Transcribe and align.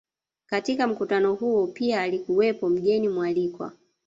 Katika 0.45 0.87
mkutano 0.87 1.33
huo 1.33 1.67
pia 1.67 2.01
alikuwepo 2.01 2.69
mgeni 2.69 3.09
mwalikwa 3.09 3.73